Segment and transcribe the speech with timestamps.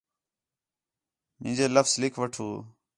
[1.41, 2.49] مینج لفظ لِکھ وٹھو